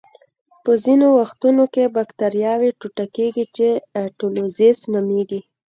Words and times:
په 0.63 0.71
ځینو 0.83 1.07
وختونو 1.19 1.63
کې 1.73 1.93
بکټریاوې 1.95 2.69
ټوټه 2.79 3.05
کیږي 3.15 3.45
چې 3.55 3.67
اټولیزس 4.05 4.79
نومېږي. 4.93 5.41